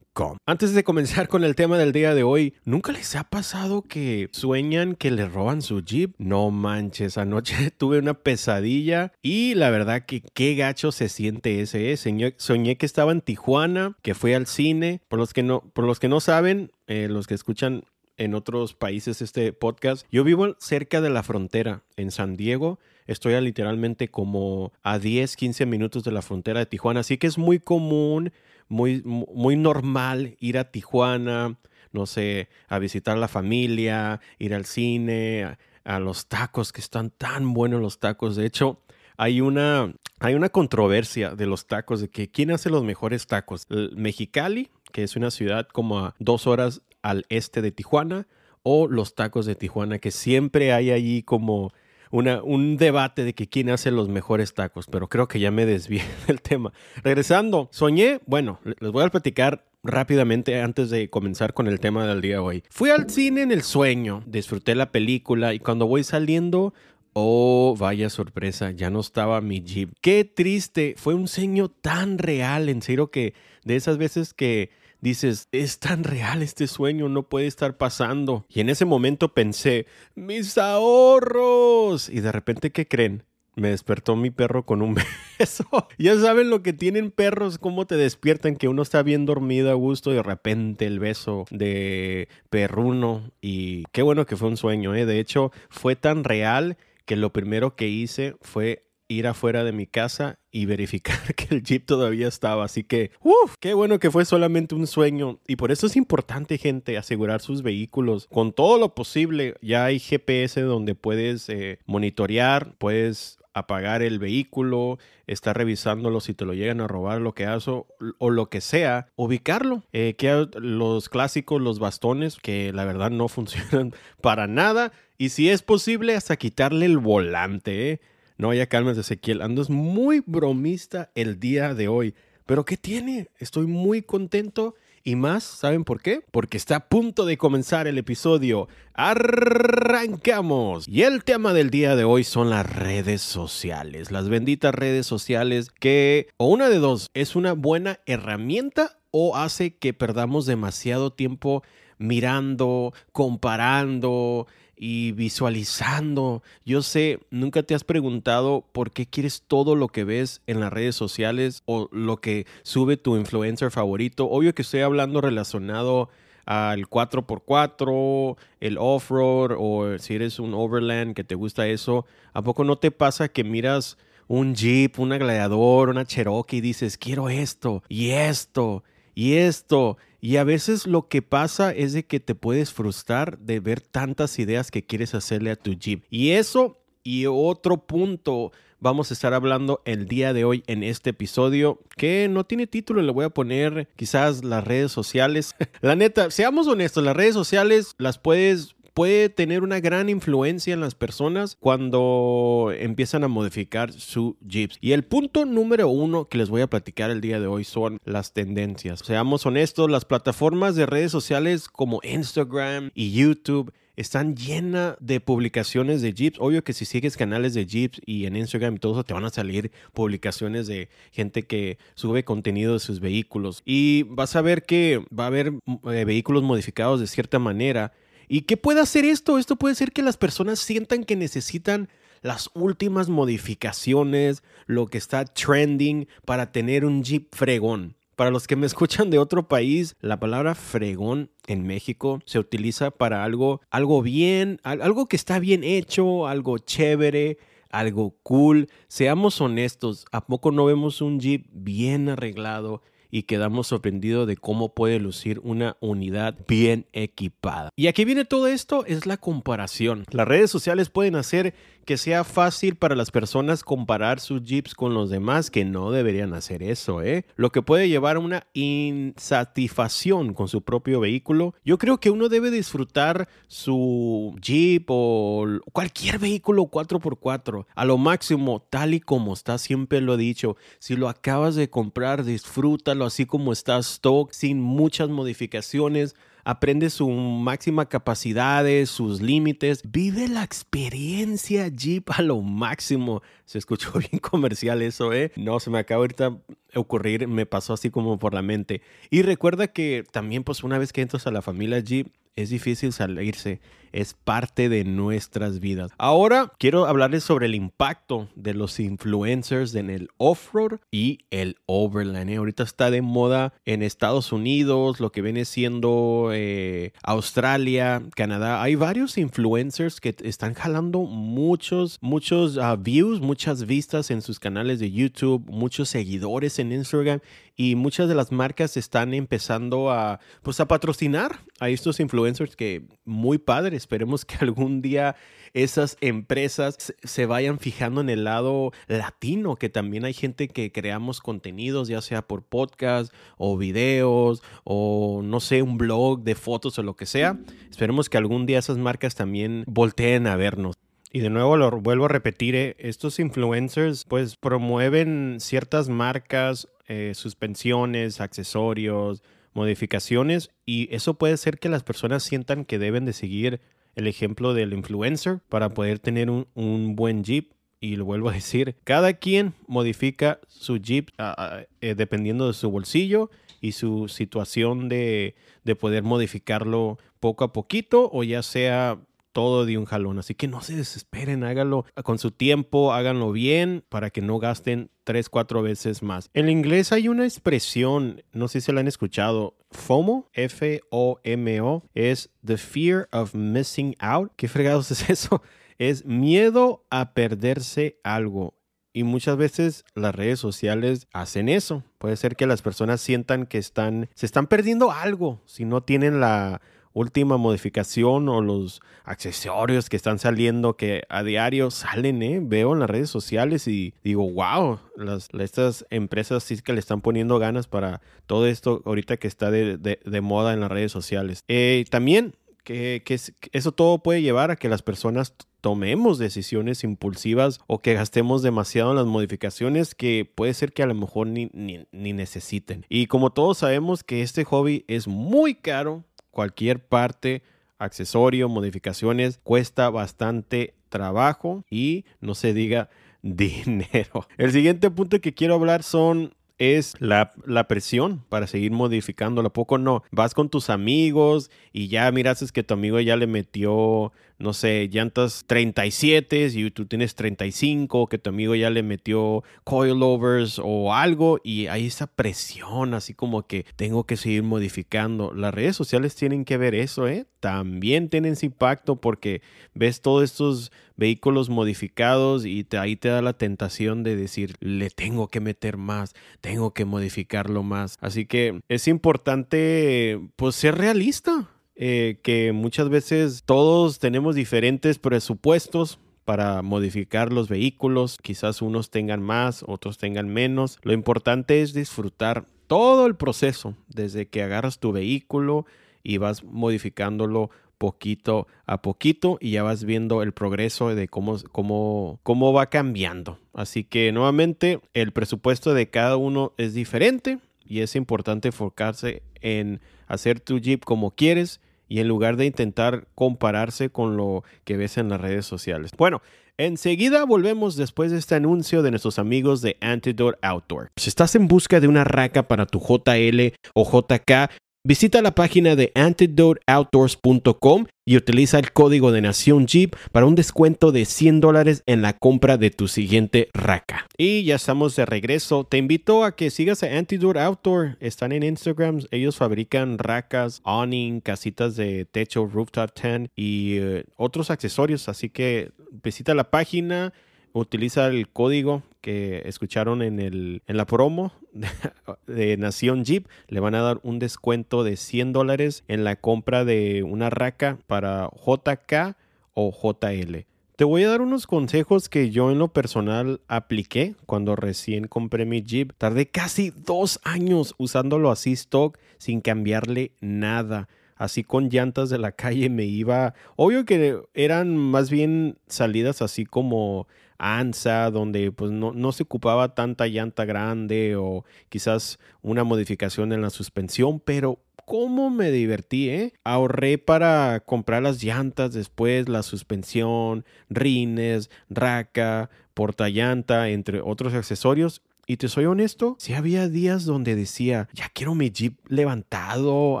Antes 0.44 0.74
de 0.74 0.84
comenzar 0.84 1.28
con 1.28 1.44
el 1.44 1.54
tema 1.54 1.78
del 1.78 1.92
día 1.92 2.14
de 2.14 2.22
hoy, 2.22 2.54
¿nunca 2.64 2.92
les 2.92 3.16
ha 3.16 3.24
pasado 3.24 3.82
que 3.82 4.28
sueñan 4.32 4.94
que 4.94 5.10
le 5.10 5.26
roban 5.26 5.62
su 5.62 5.82
Jeep? 5.82 6.14
No 6.18 6.50
manches, 6.50 7.16
anoche 7.16 7.70
tuve 7.78 7.98
una 7.98 8.14
pesadilla 8.14 9.12
y 9.22 9.54
la 9.54 9.70
verdad 9.70 10.04
que 10.04 10.22
qué 10.34 10.56
gacho 10.56 10.92
se 10.92 11.08
siente 11.08 11.60
ese. 11.60 11.92
¿eh? 11.92 11.96
Soñé, 12.36 12.76
que 12.76 12.86
estaba 12.86 13.12
en 13.12 13.20
Tijuana, 13.20 13.96
que 14.02 14.14
fui 14.14 14.34
al 14.34 14.46
cine. 14.46 15.00
Por 15.08 15.18
los 15.18 15.32
que 15.32 15.42
no, 15.42 15.60
por 15.72 15.84
los 15.84 16.00
que 16.00 16.08
no 16.08 16.20
saben, 16.20 16.72
eh, 16.86 17.08
los 17.08 17.26
que 17.26 17.34
escuchan 17.34 17.84
en 18.20 18.34
otros 18.34 18.74
países 18.74 19.22
este 19.22 19.52
podcast, 19.52 20.06
yo 20.12 20.22
vivo 20.24 20.54
cerca 20.58 21.00
de 21.00 21.10
la 21.10 21.22
frontera 21.22 21.82
en 21.96 22.10
San 22.10 22.36
Diego. 22.36 22.78
Estoy 23.06 23.34
a 23.34 23.40
literalmente 23.40 24.08
como 24.08 24.72
a 24.82 24.98
10, 24.98 25.36
15 25.36 25.66
minutos 25.66 26.04
de 26.04 26.12
la 26.12 26.22
frontera 26.22 26.60
de 26.60 26.66
Tijuana, 26.66 27.00
así 27.00 27.16
que 27.16 27.26
es 27.26 27.38
muy 27.38 27.58
común 27.58 28.30
muy, 28.70 29.02
muy 29.04 29.56
normal 29.56 30.36
ir 30.38 30.56
a 30.56 30.70
Tijuana, 30.70 31.58
no 31.92 32.06
sé, 32.06 32.48
a 32.68 32.78
visitar 32.78 33.18
la 33.18 33.26
familia, 33.28 34.20
ir 34.38 34.54
al 34.54 34.64
cine, 34.64 35.56
a, 35.84 35.98
los 35.98 36.28
tacos, 36.28 36.72
que 36.72 36.80
están 36.80 37.10
tan 37.10 37.52
buenos 37.52 37.80
los 37.80 37.98
tacos. 37.98 38.36
De 38.36 38.46
hecho, 38.46 38.80
hay 39.16 39.40
una, 39.40 39.92
hay 40.20 40.34
una 40.34 40.50
controversia 40.50 41.34
de 41.34 41.46
los 41.46 41.66
tacos, 41.66 42.00
de 42.00 42.10
que 42.10 42.30
quién 42.30 42.52
hace 42.52 42.70
los 42.70 42.84
mejores 42.84 43.26
tacos. 43.26 43.66
Mexicali, 43.96 44.70
que 44.92 45.02
es 45.02 45.16
una 45.16 45.32
ciudad 45.32 45.66
como 45.66 45.98
a 45.98 46.14
dos 46.20 46.46
horas 46.46 46.82
al 47.02 47.24
este 47.28 47.62
de 47.62 47.72
Tijuana, 47.72 48.26
o 48.62 48.88
los 48.88 49.14
tacos 49.14 49.46
de 49.46 49.54
Tijuana, 49.54 49.98
que 49.98 50.10
siempre 50.10 50.72
hay 50.72 50.90
allí 50.90 51.22
como 51.22 51.72
una, 52.10 52.42
un 52.42 52.76
debate 52.76 53.24
de 53.24 53.34
que 53.34 53.48
quién 53.48 53.70
hace 53.70 53.90
los 53.90 54.08
mejores 54.08 54.54
tacos, 54.54 54.86
pero 54.86 55.08
creo 55.08 55.28
que 55.28 55.40
ya 55.40 55.50
me 55.50 55.66
desvié 55.66 56.02
del 56.26 56.42
tema. 56.42 56.72
Regresando, 57.02 57.68
soñé, 57.72 58.20
bueno, 58.26 58.60
les 58.64 58.90
voy 58.90 59.04
a 59.04 59.08
platicar 59.08 59.64
rápidamente 59.82 60.60
antes 60.60 60.90
de 60.90 61.08
comenzar 61.08 61.54
con 61.54 61.66
el 61.66 61.80
tema 61.80 62.06
del 62.06 62.20
día 62.20 62.34
de 62.34 62.40
hoy. 62.40 62.64
Fui 62.68 62.90
al 62.90 63.08
cine 63.08 63.42
en 63.42 63.52
el 63.52 63.62
sueño, 63.62 64.22
disfruté 64.26 64.74
la 64.74 64.92
película 64.92 65.54
y 65.54 65.58
cuando 65.58 65.86
voy 65.86 66.04
saliendo 66.04 66.74
Oh, 67.12 67.74
vaya 67.76 68.08
sorpresa, 68.08 68.70
ya 68.70 68.88
no 68.88 69.00
estaba 69.00 69.40
mi 69.40 69.62
Jeep. 69.62 69.94
Qué 70.00 70.24
triste, 70.24 70.94
fue 70.96 71.14
un 71.14 71.26
sueño 71.26 71.68
tan 71.68 72.18
real, 72.18 72.68
en 72.68 72.82
serio 72.82 73.10
que 73.10 73.34
de 73.64 73.74
esas 73.74 73.98
veces 73.98 74.32
que 74.32 74.70
dices, 75.00 75.48
es 75.52 75.78
tan 75.78 76.04
real 76.04 76.42
este 76.42 76.66
sueño, 76.66 77.08
no 77.08 77.28
puede 77.28 77.46
estar 77.46 77.76
pasando. 77.76 78.46
Y 78.48 78.60
en 78.60 78.68
ese 78.68 78.84
momento 78.84 79.34
pensé, 79.34 79.86
mis 80.14 80.58
ahorros. 80.58 82.08
Y 82.08 82.20
de 82.20 82.32
repente, 82.32 82.70
¿qué 82.70 82.86
creen? 82.86 83.24
Me 83.56 83.70
despertó 83.70 84.16
mi 84.16 84.30
perro 84.30 84.64
con 84.64 84.80
un 84.80 84.94
beso. 85.38 85.64
ya 85.98 86.16
saben 86.18 86.50
lo 86.50 86.62
que 86.62 86.72
tienen 86.72 87.10
perros, 87.10 87.58
cómo 87.58 87.86
te 87.86 87.96
despiertan, 87.96 88.56
que 88.56 88.68
uno 88.68 88.82
está 88.82 89.02
bien 89.02 89.26
dormido 89.26 89.70
a 89.70 89.74
gusto 89.74 90.12
y 90.12 90.14
de 90.14 90.22
repente 90.22 90.86
el 90.86 91.00
beso 91.00 91.44
de 91.50 92.28
perruno. 92.48 93.30
Y 93.40 93.84
qué 93.92 94.02
bueno 94.02 94.24
que 94.26 94.36
fue 94.36 94.48
un 94.48 94.56
sueño, 94.56 94.94
¿eh? 94.94 95.04
De 95.04 95.18
hecho, 95.18 95.50
fue 95.68 95.96
tan 95.96 96.24
real 96.24 96.78
que 97.06 97.16
lo 97.16 97.32
primero 97.32 97.74
que 97.74 97.88
hice 97.88 98.36
fue 98.40 98.84
ir 99.10 99.26
afuera 99.26 99.64
de 99.64 99.72
mi 99.72 99.86
casa 99.86 100.38
y 100.52 100.66
verificar 100.66 101.18
que 101.34 101.54
el 101.54 101.62
Jeep 101.62 101.84
todavía 101.84 102.28
estaba. 102.28 102.64
Así 102.64 102.84
que, 102.84 103.10
uff, 103.20 103.56
qué 103.58 103.74
bueno 103.74 103.98
que 103.98 104.10
fue 104.10 104.24
solamente 104.24 104.74
un 104.74 104.86
sueño. 104.86 105.40
Y 105.46 105.56
por 105.56 105.72
eso 105.72 105.86
es 105.86 105.96
importante, 105.96 106.58
gente, 106.58 106.96
asegurar 106.96 107.40
sus 107.40 107.62
vehículos 107.62 108.28
con 108.32 108.52
todo 108.52 108.78
lo 108.78 108.94
posible. 108.94 109.56
Ya 109.60 109.84
hay 109.84 109.98
GPS 109.98 110.62
donde 110.62 110.94
puedes 110.94 111.48
eh, 111.48 111.80
monitorear, 111.86 112.74
puedes 112.78 113.38
apagar 113.52 114.02
el 114.02 114.20
vehículo, 114.20 114.98
estar 115.26 115.56
revisándolo 115.56 116.20
si 116.20 116.34
te 116.34 116.44
lo 116.44 116.54
llegan 116.54 116.80
a 116.80 116.86
robar, 116.86 117.20
lo 117.20 117.34
que 117.34 117.46
hace 117.46 117.70
o, 117.70 118.30
lo 118.30 118.48
que 118.48 118.60
sea, 118.60 119.08
ubicarlo. 119.16 119.82
Eh, 119.92 120.14
que 120.16 120.46
los 120.54 121.08
clásicos, 121.08 121.60
los 121.60 121.80
bastones, 121.80 122.36
que 122.36 122.72
la 122.72 122.84
verdad 122.84 123.10
no 123.10 123.26
funcionan 123.28 123.92
para 124.20 124.46
nada. 124.46 124.92
Y 125.18 125.30
si 125.30 125.50
es 125.50 125.62
posible, 125.62 126.14
hasta 126.14 126.36
quitarle 126.36 126.86
el 126.86 126.98
volante. 126.98 127.90
¿eh? 127.90 128.00
No, 128.40 128.54
ya 128.54 128.68
calmas, 128.68 128.96
Ezequiel. 128.96 129.42
Andas 129.42 129.68
muy 129.68 130.22
bromista 130.24 131.10
el 131.14 131.38
día 131.38 131.74
de 131.74 131.88
hoy. 131.88 132.14
Pero 132.46 132.64
¿qué 132.64 132.78
tiene? 132.78 133.28
Estoy 133.38 133.66
muy 133.66 134.00
contento. 134.00 134.76
Y 135.04 135.14
más, 135.14 135.44
¿saben 135.44 135.84
por 135.84 136.00
qué? 136.00 136.22
Porque 136.30 136.56
está 136.56 136.76
a 136.76 136.88
punto 136.88 137.26
de 137.26 137.36
comenzar 137.36 137.86
el 137.86 137.98
episodio. 137.98 138.66
¡Arrancamos! 138.94 140.88
Y 140.88 141.02
el 141.02 141.22
tema 141.22 141.52
del 141.52 141.68
día 141.68 141.96
de 141.96 142.04
hoy 142.04 142.24
son 142.24 142.48
las 142.48 142.64
redes 142.64 143.20
sociales. 143.20 144.10
Las 144.10 144.30
benditas 144.30 144.74
redes 144.74 145.06
sociales 145.06 145.68
que, 145.78 146.28
o 146.38 146.46
una 146.46 146.70
de 146.70 146.78
dos, 146.78 147.10
es 147.12 147.36
una 147.36 147.52
buena 147.52 148.00
herramienta 148.06 148.98
o 149.10 149.36
hace 149.36 149.76
que 149.76 149.92
perdamos 149.92 150.46
demasiado 150.46 151.12
tiempo 151.12 151.62
mirando, 151.98 152.94
comparando, 153.12 154.46
y 154.82 155.12
visualizando. 155.12 156.42
Yo 156.64 156.80
sé, 156.80 157.20
nunca 157.30 157.62
te 157.62 157.74
has 157.74 157.84
preguntado 157.84 158.64
por 158.72 158.92
qué 158.92 159.04
quieres 159.04 159.42
todo 159.46 159.76
lo 159.76 159.88
que 159.88 160.04
ves 160.04 160.40
en 160.46 160.58
las 160.58 160.72
redes 160.72 160.96
sociales 160.96 161.62
o 161.66 161.90
lo 161.92 162.16
que 162.16 162.46
sube 162.62 162.96
tu 162.96 163.18
influencer 163.18 163.70
favorito. 163.70 164.24
Obvio 164.30 164.54
que 164.54 164.62
estoy 164.62 164.80
hablando 164.80 165.20
relacionado 165.20 166.08
al 166.46 166.88
4x4, 166.88 168.38
el 168.60 168.78
off-road 168.78 169.54
o 169.58 169.98
si 169.98 170.14
eres 170.14 170.38
un 170.38 170.54
overland 170.54 171.14
que 171.14 171.24
te 171.24 171.34
gusta 171.34 171.68
eso. 171.68 172.06
¿A 172.32 172.40
poco 172.40 172.64
no 172.64 172.76
te 172.76 172.90
pasa 172.90 173.28
que 173.28 173.44
miras 173.44 173.98
un 174.28 174.54
Jeep, 174.54 174.98
una 174.98 175.18
Gladiador, 175.18 175.90
una 175.90 176.06
Cherokee 176.06 176.56
y 176.56 176.60
dices, 176.62 176.96
quiero 176.96 177.28
esto 177.28 177.82
y 177.86 178.12
esto 178.12 178.82
y 179.14 179.34
esto? 179.34 179.96
Y 180.20 180.36
a 180.36 180.44
veces 180.44 180.86
lo 180.86 181.08
que 181.08 181.22
pasa 181.22 181.72
es 181.72 181.92
de 181.92 182.04
que 182.04 182.20
te 182.20 182.34
puedes 182.34 182.72
frustrar 182.72 183.38
de 183.38 183.60
ver 183.60 183.80
tantas 183.80 184.38
ideas 184.38 184.70
que 184.70 184.84
quieres 184.84 185.14
hacerle 185.14 185.50
a 185.50 185.56
tu 185.56 185.72
Jeep. 185.72 186.04
Y 186.10 186.30
eso 186.30 186.78
y 187.02 187.26
otro 187.26 187.78
punto 187.78 188.52
vamos 188.80 189.10
a 189.10 189.14
estar 189.14 189.34
hablando 189.34 189.82
el 189.84 190.06
día 190.06 190.32
de 190.32 190.44
hoy 190.44 190.64
en 190.66 190.82
este 190.82 191.10
episodio 191.10 191.80
que 191.96 192.28
no 192.28 192.44
tiene 192.44 192.66
título, 192.66 193.02
le 193.02 193.12
voy 193.12 193.26
a 193.26 193.30
poner 193.30 193.88
quizás 193.96 194.42
las 194.42 194.64
redes 194.64 194.90
sociales. 194.90 195.54
La 195.80 195.94
neta, 195.94 196.30
seamos 196.30 196.66
honestos, 196.66 197.04
las 197.04 197.16
redes 197.16 197.34
sociales 197.34 197.94
las 197.98 198.18
puedes 198.18 198.74
puede 198.94 199.28
tener 199.28 199.62
una 199.62 199.80
gran 199.80 200.08
influencia 200.08 200.74
en 200.74 200.80
las 200.80 200.94
personas 200.94 201.56
cuando 201.58 202.72
empiezan 202.76 203.24
a 203.24 203.28
modificar 203.28 203.92
su 203.92 204.36
Jeeps. 204.46 204.78
Y 204.80 204.92
el 204.92 205.04
punto 205.04 205.44
número 205.44 205.88
uno 205.88 206.28
que 206.28 206.38
les 206.38 206.48
voy 206.48 206.62
a 206.62 206.66
platicar 206.68 207.10
el 207.10 207.20
día 207.20 207.40
de 207.40 207.46
hoy 207.46 207.64
son 207.64 207.98
las 208.04 208.32
tendencias. 208.32 209.00
Seamos 209.00 209.46
honestos, 209.46 209.90
las 209.90 210.04
plataformas 210.04 210.76
de 210.76 210.86
redes 210.86 211.12
sociales 211.12 211.68
como 211.68 212.00
Instagram 212.02 212.90
y 212.94 213.12
YouTube 213.12 213.72
están 214.00 214.34
llenas 214.34 214.96
de 215.00 215.20
publicaciones 215.20 216.00
de 216.00 216.14
Jeeps. 216.14 216.38
Obvio 216.40 216.64
que 216.64 216.72
si 216.72 216.84
sigues 216.84 217.16
canales 217.16 217.54
de 217.54 217.66
Jeeps 217.66 218.00
y 218.06 218.26
en 218.26 218.36
Instagram 218.36 218.76
y 218.76 218.78
todo 218.78 218.92
eso 218.92 219.04
te 219.04 219.14
van 219.14 219.24
a 219.24 219.30
salir 219.30 219.70
publicaciones 219.92 220.66
de 220.66 220.88
gente 221.12 221.42
que 221.46 221.78
sube 221.94 222.24
contenido 222.24 222.72
de 222.72 222.80
sus 222.80 223.00
vehículos. 223.00 223.62
Y 223.64 224.04
vas 224.04 224.36
a 224.36 224.42
ver 224.42 224.64
que 224.64 225.04
va 225.16 225.24
a 225.24 225.28
haber 225.28 225.52
eh, 225.92 226.04
vehículos 226.04 226.42
modificados 226.42 227.00
de 227.00 227.06
cierta 227.06 227.38
manera 227.38 227.92
¿Y 228.32 228.42
qué 228.42 228.56
puede 228.56 228.80
hacer 228.80 229.04
esto? 229.04 229.38
Esto 229.38 229.56
puede 229.56 229.74
ser 229.74 229.90
que 229.90 230.04
las 230.04 230.16
personas 230.16 230.60
sientan 230.60 231.02
que 231.02 231.16
necesitan 231.16 231.88
las 232.22 232.48
últimas 232.54 233.08
modificaciones, 233.08 234.44
lo 234.66 234.86
que 234.86 234.98
está 234.98 235.24
trending 235.24 236.06
para 236.24 236.52
tener 236.52 236.84
un 236.84 237.02
Jeep 237.02 237.34
fregón. 237.34 237.96
Para 238.14 238.30
los 238.30 238.46
que 238.46 238.54
me 238.54 238.66
escuchan 238.68 239.10
de 239.10 239.18
otro 239.18 239.48
país, 239.48 239.96
la 240.00 240.20
palabra 240.20 240.54
fregón 240.54 241.32
en 241.48 241.66
México 241.66 242.20
se 242.24 242.38
utiliza 242.38 242.92
para 242.92 243.24
algo, 243.24 243.62
algo 243.68 244.00
bien, 244.00 244.60
algo 244.62 245.06
que 245.06 245.16
está 245.16 245.40
bien 245.40 245.64
hecho, 245.64 246.28
algo 246.28 246.58
chévere, 246.58 247.38
algo 247.68 248.14
cool. 248.22 248.68
Seamos 248.86 249.40
honestos, 249.40 250.04
¿a 250.12 250.24
poco 250.28 250.52
no 250.52 250.66
vemos 250.66 251.02
un 251.02 251.18
Jeep 251.18 251.48
bien 251.50 252.08
arreglado 252.08 252.80
y 253.10 253.24
quedamos 253.24 253.68
sorprendidos 253.68 254.26
de 254.26 254.36
cómo 254.36 254.74
puede 254.74 254.98
lucir 254.98 255.40
una 255.42 255.76
unidad 255.80 256.36
bien 256.46 256.86
equipada. 256.92 257.70
Y 257.76 257.86
aquí 257.86 258.04
viene 258.04 258.24
todo 258.24 258.46
esto, 258.46 258.84
es 258.86 259.06
la 259.06 259.16
comparación. 259.16 260.04
Las 260.10 260.28
redes 260.28 260.50
sociales 260.50 260.90
pueden 260.90 261.16
hacer 261.16 261.54
que 261.84 261.96
sea 261.96 262.24
fácil 262.24 262.76
para 262.76 262.94
las 262.94 263.10
personas 263.10 263.64
comparar 263.64 264.20
sus 264.20 264.42
jeeps 264.42 264.74
con 264.74 264.94
los 264.94 265.10
demás, 265.10 265.50
que 265.50 265.64
no 265.64 265.90
deberían 265.90 266.34
hacer 266.34 266.62
eso, 266.62 267.02
¿eh? 267.02 267.24
Lo 267.36 267.50
que 267.50 267.62
puede 267.62 267.88
llevar 267.88 268.16
a 268.16 268.20
una 268.20 268.46
insatisfacción 268.52 270.34
con 270.34 270.46
su 270.48 270.62
propio 270.62 271.00
vehículo. 271.00 271.54
Yo 271.64 271.78
creo 271.78 271.98
que 271.98 272.10
uno 272.10 272.28
debe 272.28 272.50
disfrutar 272.50 273.28
su 273.48 274.36
jeep 274.40 274.86
o 274.88 275.46
cualquier 275.72 276.18
vehículo 276.18 276.64
4x4 276.64 277.66
a 277.74 277.84
lo 277.84 277.98
máximo, 277.98 278.66
tal 278.70 278.94
y 278.94 279.00
como 279.00 279.32
está, 279.32 279.58
siempre 279.58 280.00
lo 280.00 280.14
he 280.14 280.18
dicho. 280.18 280.56
Si 280.78 280.96
lo 280.96 281.08
acabas 281.08 281.54
de 281.54 281.70
comprar, 281.70 282.24
disfrútalo 282.24 282.99
así 283.04 283.26
como 283.26 283.52
está 283.52 283.78
stock, 283.78 284.32
sin 284.32 284.60
muchas 284.60 285.08
modificaciones 285.08 286.14
aprende 286.44 286.90
su 286.90 287.08
máxima 287.08 287.88
capacidad, 287.88 288.64
sus 288.86 289.20
límites, 289.20 289.82
vive 289.84 290.28
la 290.28 290.42
experiencia 290.42 291.68
Jeep 291.68 292.10
a 292.10 292.22
lo 292.22 292.40
máximo. 292.40 293.22
Se 293.44 293.58
escuchó 293.58 293.92
bien 293.98 294.20
comercial 294.20 294.82
eso, 294.82 295.12
¿eh? 295.12 295.32
No, 295.36 295.60
se 295.60 295.70
me 295.70 295.78
acaba 295.78 296.00
ahorita 296.00 296.38
ocurrir, 296.74 297.28
me 297.28 297.46
pasó 297.46 297.74
así 297.74 297.90
como 297.90 298.18
por 298.18 298.34
la 298.34 298.42
mente. 298.42 298.82
Y 299.10 299.22
recuerda 299.22 299.68
que 299.68 300.04
también, 300.10 300.44
pues 300.44 300.62
una 300.62 300.78
vez 300.78 300.92
que 300.92 301.02
entras 301.02 301.26
a 301.26 301.30
la 301.30 301.42
familia 301.42 301.80
Jeep, 301.80 302.08
es 302.36 302.50
difícil 302.50 302.92
salirse, 302.92 303.60
es 303.92 304.14
parte 304.14 304.68
de 304.68 304.84
nuestras 304.84 305.60
vidas. 305.60 305.90
Ahora 305.98 306.52
quiero 306.58 306.86
hablarles 306.86 307.24
sobre 307.24 307.46
el 307.46 307.54
impacto 307.54 308.28
de 308.34 308.54
los 308.54 308.80
influencers 308.80 309.74
en 309.74 309.90
el 309.90 310.08
off-road 310.16 310.78
y 310.90 311.20
el 311.30 311.56
overland. 311.66 312.30
¿eh? 312.30 312.36
Ahorita 312.36 312.62
está 312.62 312.90
de 312.90 313.02
moda 313.02 313.52
en 313.64 313.82
Estados 313.82 314.32
Unidos, 314.32 315.00
lo 315.00 315.12
que 315.12 315.22
viene 315.22 315.44
siendo 315.44 316.30
eh, 316.32 316.92
Australia, 317.02 318.02
Canadá. 318.14 318.62
Hay 318.62 318.74
varios 318.74 319.18
influencers 319.18 320.00
que 320.00 320.14
están 320.22 320.54
jalando 320.54 321.00
muchos, 321.00 321.98
muchos 322.00 322.58
ah, 322.58 322.76
views, 322.76 323.20
muchas 323.20 323.66
vistas 323.66 324.10
en 324.10 324.22
sus 324.22 324.38
canales 324.38 324.78
de 324.78 324.90
YouTube, 324.90 325.44
muchos 325.48 325.88
seguidores 325.88 326.58
en 326.58 326.72
Instagram 326.72 327.20
y 327.56 327.74
muchas 327.74 328.08
de 328.08 328.14
las 328.14 328.32
marcas 328.32 328.78
están 328.78 329.12
empezando 329.12 329.90
a, 329.90 330.18
pues, 330.42 330.60
a 330.60 330.66
patrocinar 330.66 331.40
a 331.58 331.68
estos 331.68 332.00
influencers 332.00 332.56
que 332.56 332.86
muy 333.04 333.36
padre. 333.36 333.76
Esperemos 333.80 334.24
que 334.24 334.36
algún 334.40 334.82
día 334.82 335.16
esas 335.54 335.96
empresas 336.00 336.94
se 337.02 337.26
vayan 337.26 337.58
fijando 337.58 338.00
en 338.00 338.10
el 338.10 338.24
lado 338.24 338.72
latino, 338.86 339.56
que 339.56 339.68
también 339.68 340.04
hay 340.04 340.12
gente 340.12 340.48
que 340.48 340.70
creamos 340.70 341.20
contenidos, 341.20 341.88
ya 341.88 342.00
sea 342.02 342.22
por 342.22 342.42
podcast 342.42 343.12
o 343.36 343.56
videos 343.56 344.42
o 344.64 345.22
no 345.24 345.40
sé, 345.40 345.62
un 345.62 345.78
blog 345.78 346.22
de 346.22 346.34
fotos 346.34 346.78
o 346.78 346.82
lo 346.82 346.94
que 346.94 347.06
sea. 347.06 347.38
Esperemos 347.70 348.08
que 348.08 348.18
algún 348.18 348.46
día 348.46 348.58
esas 348.58 348.78
marcas 348.78 349.14
también 349.14 349.64
volteen 349.66 350.26
a 350.26 350.36
vernos. 350.36 350.76
Y 351.12 351.20
de 351.20 351.30
nuevo 351.30 351.56
lo 351.56 351.80
vuelvo 351.80 352.04
a 352.04 352.08
repetir, 352.08 352.54
eh, 352.54 352.76
estos 352.78 353.18
influencers 353.18 354.04
pues 354.04 354.36
promueven 354.36 355.38
ciertas 355.40 355.88
marcas, 355.88 356.68
eh, 356.86 357.12
suspensiones, 357.14 358.20
accesorios, 358.20 359.22
modificaciones 359.52 360.50
y 360.64 360.88
eso 360.94 361.14
puede 361.14 361.36
ser 361.36 361.58
que 361.58 361.68
las 361.68 361.82
personas 361.82 362.22
sientan 362.22 362.64
que 362.64 362.78
deben 362.78 363.04
de 363.04 363.12
seguir 363.12 363.60
el 363.94 364.06
ejemplo 364.06 364.54
del 364.54 364.72
influencer 364.72 365.40
para 365.48 365.70
poder 365.70 365.98
tener 365.98 366.30
un, 366.30 366.96
buen 366.96 367.24
Jeep. 367.24 367.52
Y 367.82 367.96
lo 367.96 368.04
vuelvo 368.04 368.28
a 368.28 368.34
decir, 368.34 368.76
cada 368.84 369.14
quien 369.14 369.54
modifica 369.66 370.38
su 370.48 370.76
Jeep 370.76 371.08
ah, 371.16 371.34
ah, 371.38 371.60
eh, 371.80 371.94
dependiendo 371.94 372.46
de 372.46 372.52
su 372.52 372.70
bolsillo 372.70 373.30
y 373.62 373.72
su 373.72 374.08
situación 374.08 374.88
de, 374.90 375.34
de 375.64 375.76
poder 375.76 376.02
modificarlo 376.02 376.98
poco 377.20 377.44
a 377.44 377.52
poquito 377.52 378.10
o 378.12 378.22
ya 378.22 378.42
sea 378.42 378.98
todo 379.32 379.66
de 379.66 379.78
un 379.78 379.84
jalón. 379.84 380.18
Así 380.18 380.34
que 380.34 380.48
no 380.48 380.60
se 380.60 380.76
desesperen, 380.76 381.44
háganlo 381.44 381.84
con 382.02 382.18
su 382.18 382.30
tiempo, 382.30 382.92
háganlo 382.92 383.32
bien 383.32 383.84
para 383.88 384.10
que 384.10 384.20
no 384.20 384.38
gasten 384.38 384.90
tres, 385.04 385.28
cuatro 385.28 385.62
veces 385.62 386.02
más. 386.02 386.30
En 386.34 386.48
inglés 386.48 386.92
hay 386.92 387.08
una 387.08 387.24
expresión, 387.24 388.22
no 388.32 388.48
sé 388.48 388.60
si 388.60 388.72
la 388.72 388.80
han 388.80 388.88
escuchado, 388.88 389.56
FOMO, 389.70 390.28
F-O-M-O, 390.32 391.84
es 391.94 392.30
The 392.44 392.56
Fear 392.56 393.08
of 393.12 393.34
Missing 393.34 393.96
Out. 393.98 394.32
¿Qué 394.36 394.48
fregados 394.48 394.90
es 394.90 395.08
eso? 395.10 395.42
Es 395.78 396.04
miedo 396.04 396.84
a 396.90 397.14
perderse 397.14 398.00
algo. 398.04 398.52
Y 398.92 399.04
muchas 399.04 399.38
veces 399.38 399.84
las 399.94 400.14
redes 400.14 400.38
sociales 400.38 401.06
hacen 401.12 401.48
eso. 401.48 401.84
Puede 401.96 402.16
ser 402.16 402.36
que 402.36 402.46
las 402.46 402.60
personas 402.60 403.00
sientan 403.00 403.46
que 403.46 403.56
están, 403.56 404.10
se 404.14 404.26
están 404.26 404.46
perdiendo 404.46 404.90
algo 404.90 405.40
si 405.46 405.64
no 405.64 405.82
tienen 405.82 406.20
la 406.20 406.60
última 406.92 407.36
modificación 407.36 408.28
o 408.28 408.40
los 408.40 408.80
accesorios 409.04 409.88
que 409.88 409.96
están 409.96 410.18
saliendo 410.18 410.76
que 410.76 411.02
a 411.08 411.22
diario 411.22 411.70
salen, 411.70 412.22
¿eh? 412.22 412.40
Veo 412.42 412.72
en 412.72 412.80
las 412.80 412.90
redes 412.90 413.10
sociales 413.10 413.66
y 413.68 413.94
digo, 414.02 414.30
wow, 414.30 414.78
las, 414.96 415.28
estas 415.38 415.86
empresas 415.90 416.42
sí 416.42 416.60
que 416.60 416.72
le 416.72 416.80
están 416.80 417.00
poniendo 417.00 417.38
ganas 417.38 417.66
para 417.66 418.00
todo 418.26 418.46
esto 418.46 418.82
ahorita 418.84 419.16
que 419.16 419.28
está 419.28 419.50
de, 419.50 419.76
de, 419.76 420.20
moda 420.20 420.52
en 420.52 420.60
las 420.60 420.70
redes 420.70 420.92
sociales. 420.92 421.44
Eh, 421.48 421.84
también 421.90 422.34
que, 422.64 423.02
que, 423.04 423.18
eso 423.52 423.72
todo 423.72 423.98
puede 423.98 424.22
llevar 424.22 424.50
a 424.50 424.56
que 424.56 424.68
las 424.68 424.82
personas 424.82 425.34
tomemos 425.60 426.18
decisiones 426.18 426.84
impulsivas 426.84 427.60
o 427.66 427.80
que 427.80 427.94
gastemos 427.94 428.42
demasiado 428.42 428.90
en 428.90 428.96
las 428.96 429.06
modificaciones 429.06 429.94
que 429.94 430.30
puede 430.34 430.54
ser 430.54 430.72
que 430.72 430.82
a 430.82 430.86
lo 430.86 430.94
mejor 430.94 431.26
ni, 431.26 431.50
ni, 431.52 431.86
ni 431.92 432.12
necesiten. 432.12 432.86
Y 432.88 433.06
como 433.06 433.30
todos 433.30 433.58
sabemos 433.58 434.02
que 434.02 434.22
este 434.22 434.44
hobby 434.44 434.84
es 434.88 435.06
muy 435.06 435.54
caro, 435.54 436.04
cualquier 436.30 436.80
parte, 436.80 437.42
accesorio, 437.78 438.48
modificaciones, 438.48 439.38
cuesta 439.42 439.90
bastante 439.90 440.74
trabajo 440.88 441.64
y 441.70 442.04
no 442.20 442.34
se 442.34 442.52
diga 442.52 442.90
dinero. 443.22 444.26
El 444.38 444.52
siguiente 444.52 444.90
punto 444.90 445.20
que 445.20 445.34
quiero 445.34 445.54
hablar 445.54 445.82
son 445.82 446.34
es 446.58 446.94
la, 447.00 447.32
la, 447.46 447.66
presión 447.68 448.22
para 448.28 448.46
seguir 448.46 448.70
modificando. 448.70 449.40
¿A 449.40 449.52
poco 449.52 449.78
no? 449.78 450.02
Vas 450.10 450.34
con 450.34 450.50
tus 450.50 450.68
amigos 450.68 451.50
y 451.72 451.88
ya 451.88 452.10
miras 452.12 452.52
que 452.52 452.62
tu 452.62 452.74
amigo 452.74 453.00
ya 453.00 453.16
le 453.16 453.26
metió, 453.26 454.12
no 454.40 454.54
sé, 454.54 454.88
llantas 454.90 455.44
37 455.46 456.48
y 456.54 456.70
tú 456.70 456.86
tienes 456.86 457.14
35, 457.14 458.08
que 458.08 458.18
tu 458.18 458.30
amigo 458.30 458.54
ya 458.54 458.70
le 458.70 458.82
metió 458.82 459.44
coilovers 459.64 460.60
o 460.62 460.94
algo 460.94 461.40
y 461.44 461.66
hay 461.66 461.86
esa 461.86 462.06
presión 462.06 462.94
así 462.94 463.14
como 463.14 463.46
que 463.46 463.66
tengo 463.76 464.04
que 464.04 464.16
seguir 464.16 464.42
modificando. 464.42 465.32
Las 465.34 465.54
redes 465.54 465.76
sociales 465.76 466.14
tienen 466.16 466.44
que 466.44 466.56
ver 466.56 466.74
eso, 466.74 467.06
¿eh? 467.06 467.26
También 467.40 468.08
tienen 468.08 468.32
ese 468.32 468.46
impacto 468.46 468.96
porque 468.96 469.42
ves 469.74 470.00
todos 470.00 470.24
estos 470.24 470.72
vehículos 470.96 471.48
modificados 471.48 472.44
y 472.44 472.66
ahí 472.78 472.96
te 472.96 473.08
da 473.08 473.22
la 473.22 473.32
tentación 473.32 474.02
de 474.02 474.16
decir, 474.16 474.56
le 474.60 474.90
tengo 474.90 475.28
que 475.28 475.40
meter 475.40 475.76
más, 475.76 476.14
tengo 476.40 476.74
que 476.74 476.84
modificarlo 476.84 477.62
más. 477.62 477.96
Así 478.00 478.26
que 478.26 478.60
es 478.68 478.88
importante 478.88 480.20
pues 480.36 480.54
ser 480.56 480.76
realista. 480.76 481.48
Eh, 481.82 482.18
que 482.22 482.52
muchas 482.52 482.90
veces 482.90 483.42
todos 483.46 484.00
tenemos 484.00 484.34
diferentes 484.34 484.98
presupuestos 484.98 485.98
para 486.26 486.60
modificar 486.60 487.32
los 487.32 487.48
vehículos. 487.48 488.18
Quizás 488.20 488.60
unos 488.60 488.90
tengan 488.90 489.22
más, 489.22 489.64
otros 489.66 489.96
tengan 489.96 490.28
menos. 490.28 490.78
Lo 490.82 490.92
importante 490.92 491.62
es 491.62 491.72
disfrutar 491.72 492.44
todo 492.66 493.06
el 493.06 493.16
proceso, 493.16 493.76
desde 493.88 494.28
que 494.28 494.42
agarras 494.42 494.78
tu 494.78 494.92
vehículo 494.92 495.64
y 496.02 496.18
vas 496.18 496.44
modificándolo 496.44 497.48
poquito 497.78 498.46
a 498.66 498.82
poquito 498.82 499.38
y 499.40 499.52
ya 499.52 499.62
vas 499.62 499.84
viendo 499.84 500.22
el 500.22 500.32
progreso 500.32 500.94
de 500.94 501.08
cómo, 501.08 501.38
cómo, 501.50 502.20
cómo 502.22 502.52
va 502.52 502.66
cambiando. 502.66 503.38
Así 503.54 503.84
que 503.84 504.12
nuevamente 504.12 504.80
el 504.92 505.12
presupuesto 505.12 505.72
de 505.72 505.88
cada 505.88 506.18
uno 506.18 506.52
es 506.58 506.74
diferente 506.74 507.38
y 507.64 507.80
es 507.80 507.96
importante 507.96 508.48
enfocarse 508.48 509.22
en 509.40 509.80
hacer 510.08 510.40
tu 510.40 510.58
Jeep 510.58 510.84
como 510.84 511.12
quieres 511.12 511.62
y 511.90 512.00
en 512.00 512.08
lugar 512.08 512.38
de 512.38 512.46
intentar 512.46 513.08
compararse 513.14 513.90
con 513.90 514.16
lo 514.16 514.44
que 514.64 514.78
ves 514.78 514.96
en 514.96 515.10
las 515.10 515.20
redes 515.20 515.44
sociales. 515.44 515.90
Bueno, 515.98 516.22
Enseguida 516.62 517.24
volvemos 517.24 517.74
después 517.76 518.10
de 518.10 518.18
este 518.18 518.34
anuncio 518.34 518.82
de 518.82 518.90
nuestros 518.90 519.18
amigos 519.18 519.62
de 519.62 519.78
Antidote 519.80 520.38
Outdoor. 520.42 520.90
Si 520.96 521.08
estás 521.08 521.34
en 521.34 521.48
busca 521.48 521.80
de 521.80 521.88
una 521.88 522.04
raca 522.04 522.48
para 522.48 522.66
tu 522.66 522.80
JL 522.80 523.54
o 523.72 523.90
JK, 523.90 524.50
Visita 524.82 525.20
la 525.20 525.34
página 525.34 525.76
de 525.76 525.92
antidoteoutdoors.com 525.94 527.84
y 528.06 528.16
utiliza 528.16 528.58
el 528.58 528.72
código 528.72 529.12
de 529.12 529.20
Nación 529.20 529.66
Jeep 529.66 529.94
para 530.10 530.24
un 530.24 530.34
descuento 530.34 530.90
de 530.90 531.04
100 531.04 531.42
dólares 531.42 531.82
en 531.84 532.00
la 532.00 532.14
compra 532.14 532.56
de 532.56 532.70
tu 532.70 532.88
siguiente 532.88 533.50
raca. 533.52 534.06
Y 534.16 534.44
ya 534.44 534.54
estamos 534.54 534.96
de 534.96 535.04
regreso. 535.04 535.64
Te 535.64 535.76
invito 535.76 536.24
a 536.24 536.34
que 536.34 536.48
sigas 536.48 536.82
a 536.82 536.96
Antidote 536.96 537.40
Outdoor. 537.40 537.98
Están 538.00 538.32
en 538.32 538.42
Instagram. 538.42 539.02
Ellos 539.10 539.36
fabrican 539.36 539.98
racas, 539.98 540.62
awning, 540.64 541.20
casitas 541.20 541.76
de 541.76 542.06
techo, 542.06 542.46
rooftop 542.46 542.90
tent 542.94 543.30
y 543.36 543.76
eh, 543.76 544.04
otros 544.16 544.50
accesorios. 544.50 545.10
Así 545.10 545.28
que 545.28 545.72
visita 546.02 546.34
la 546.34 546.50
página 546.50 547.12
utiliza 547.52 548.06
el 548.06 548.28
código 548.28 548.82
que 549.00 549.42
escucharon 549.46 550.02
en, 550.02 550.20
el, 550.20 550.62
en 550.66 550.76
la 550.76 550.86
promo 550.86 551.32
de, 552.26 552.56
Nación 552.56 553.04
Jeep, 553.04 553.26
le 553.48 553.60
van 553.60 553.74
a 553.74 553.82
dar 553.82 554.00
un 554.02 554.18
descuento 554.18 554.84
de 554.84 554.96
100 554.96 555.32
dólares 555.32 555.84
en 555.88 556.04
la 556.04 556.16
compra 556.16 556.64
de 556.64 557.02
una 557.02 557.30
raca 557.30 557.78
para 557.86 558.30
JK 558.46 559.16
o 559.54 559.72
JL. 559.72 560.46
Te 560.76 560.84
voy 560.84 561.02
a 561.02 561.10
dar 561.10 561.20
unos 561.20 561.46
consejos 561.46 562.08
que 562.08 562.30
yo 562.30 562.50
en 562.50 562.58
lo 562.58 562.68
personal 562.68 563.42
apliqué 563.48 564.14
cuando 564.24 564.56
recién 564.56 565.08
compré 565.08 565.44
mi 565.44 565.62
Jeep. 565.62 565.92
Tardé 565.98 566.26
casi 566.26 566.70
dos 566.70 567.20
años 567.22 567.74
usándolo 567.76 568.30
así 568.30 568.52
stock 568.52 568.98
sin 569.18 569.42
cambiarle 569.42 570.12
nada 570.20 570.88
así 571.20 571.44
con 571.44 571.68
llantas 571.68 572.08
de 572.08 572.18
la 572.18 572.32
calle 572.42 572.70
me 572.70 572.84
iba. 572.84 573.34
Obvio 573.54 573.84
que 573.84 574.18
eran 574.34 574.76
más 574.76 575.10
bien 575.10 575.58
salidas 575.68 576.22
así 576.22 576.46
como 576.46 577.06
ANSA, 577.40 578.10
donde 578.10 578.52
pues 578.52 578.70
no, 578.70 578.92
no, 578.92 579.12
se 579.12 579.22
ocupaba 579.22 579.74
tanta 579.74 580.06
llanta 580.06 580.44
grande 580.44 581.16
o 581.16 581.44
quizás 581.68 582.18
una 582.42 582.64
modificación 582.64 583.32
en 583.32 583.42
la 583.42 583.50
suspensión, 583.50 584.20
pero 584.20 584.60
cómo 584.84 585.30
me 585.30 585.50
divertí, 585.50 586.10
¿eh? 586.10 586.34
Ahorré 586.44 586.98
para 586.98 587.60
comprar 587.60 588.02
las 588.02 588.22
llantas 588.22 588.72
después, 588.72 589.28
la 589.28 589.42
suspensión, 589.42 590.44
rines, 590.68 591.50
raca, 591.68 592.50
portallanta, 592.74 593.68
entre 593.70 594.00
otros 594.00 594.34
accesorios 594.34 595.02
y 595.30 595.36
te 595.36 595.46
soy 595.46 595.66
honesto, 595.66 596.16
si 596.18 596.34
había 596.34 596.68
días 596.68 597.04
donde 597.04 597.36
decía, 597.36 597.88
ya 597.92 598.10
quiero 598.12 598.34
mi 598.34 598.50
Jeep 598.50 598.74
levantado, 598.88 600.00